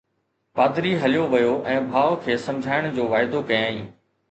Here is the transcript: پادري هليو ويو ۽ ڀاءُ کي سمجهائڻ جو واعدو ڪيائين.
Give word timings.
پادري 0.59 0.93
هليو 1.03 1.25
ويو 1.33 1.51
۽ 1.75 1.77
ڀاءُ 1.93 2.17
کي 2.25 2.39
سمجهائڻ 2.47 2.91
جو 2.99 3.09
واعدو 3.15 3.45
ڪيائين. 3.53 3.81